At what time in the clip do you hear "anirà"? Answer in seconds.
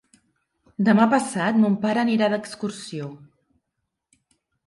2.05-2.31